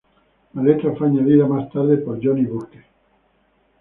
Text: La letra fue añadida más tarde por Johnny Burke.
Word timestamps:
La 0.55 0.63
letra 0.63 0.95
fue 0.97 1.09
añadida 1.09 1.45
más 1.45 1.69
tarde 1.69 1.97
por 1.97 2.15
Johnny 2.19 2.43
Burke. 2.45 2.83